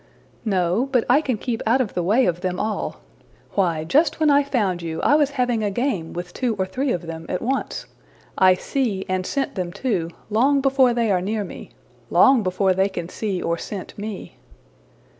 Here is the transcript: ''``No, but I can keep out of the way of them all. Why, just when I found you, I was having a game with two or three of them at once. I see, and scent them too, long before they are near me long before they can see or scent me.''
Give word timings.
''``No, 0.47 0.91
but 0.91 1.03
I 1.07 1.21
can 1.21 1.37
keep 1.37 1.61
out 1.67 1.79
of 1.79 1.93
the 1.93 2.01
way 2.01 2.25
of 2.25 2.41
them 2.41 2.59
all. 2.59 3.01
Why, 3.53 3.83
just 3.83 4.19
when 4.19 4.31
I 4.31 4.41
found 4.41 4.81
you, 4.81 4.99
I 5.03 5.13
was 5.13 5.29
having 5.37 5.63
a 5.63 5.69
game 5.69 6.11
with 6.11 6.33
two 6.33 6.55
or 6.55 6.65
three 6.65 6.91
of 6.91 7.03
them 7.05 7.27
at 7.29 7.39
once. 7.39 7.85
I 8.35 8.55
see, 8.55 9.05
and 9.07 9.27
scent 9.27 9.53
them 9.53 9.71
too, 9.71 10.09
long 10.31 10.59
before 10.59 10.95
they 10.95 11.11
are 11.11 11.21
near 11.21 11.43
me 11.43 11.69
long 12.09 12.41
before 12.41 12.73
they 12.73 12.89
can 12.89 13.09
see 13.09 13.43
or 13.43 13.59
scent 13.59 13.95
me.'' 13.95 14.33